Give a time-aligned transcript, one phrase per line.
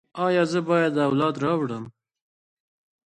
[0.25, 1.85] ایا زه باید اولاد راوړم؟